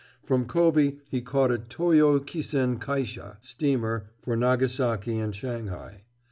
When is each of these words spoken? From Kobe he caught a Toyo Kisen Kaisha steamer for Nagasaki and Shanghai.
From 0.23 0.45
Kobe 0.45 0.95
he 1.09 1.21
caught 1.21 1.51
a 1.51 1.59
Toyo 1.59 2.17
Kisen 2.17 2.79
Kaisha 2.79 3.37
steamer 3.41 4.05
for 4.17 4.35
Nagasaki 4.35 5.19
and 5.19 5.35
Shanghai. 5.35 6.05